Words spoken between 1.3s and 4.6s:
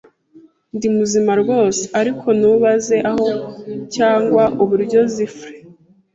rwose, ariko ntubaze aho cyangwa